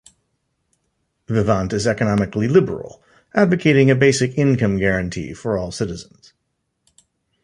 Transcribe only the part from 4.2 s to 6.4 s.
income guarantee for all citizens.